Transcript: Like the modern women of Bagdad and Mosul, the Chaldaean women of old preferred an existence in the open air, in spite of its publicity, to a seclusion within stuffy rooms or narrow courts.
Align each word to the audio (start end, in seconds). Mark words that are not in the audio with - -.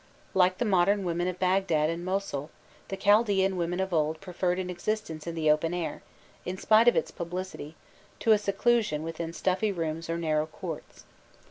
Like 0.33 0.57
the 0.57 0.65
modern 0.65 1.05
women 1.05 1.27
of 1.27 1.37
Bagdad 1.37 1.87
and 1.91 2.03
Mosul, 2.03 2.49
the 2.87 2.97
Chaldaean 2.97 3.55
women 3.55 3.79
of 3.79 3.93
old 3.93 4.19
preferred 4.19 4.57
an 4.57 4.67
existence 4.71 5.27
in 5.27 5.35
the 5.35 5.51
open 5.51 5.75
air, 5.75 6.01
in 6.43 6.57
spite 6.57 6.87
of 6.87 6.95
its 6.95 7.11
publicity, 7.11 7.75
to 8.21 8.31
a 8.31 8.39
seclusion 8.39 9.03
within 9.03 9.31
stuffy 9.31 9.71
rooms 9.71 10.09
or 10.09 10.17
narrow 10.17 10.47
courts. 10.47 11.03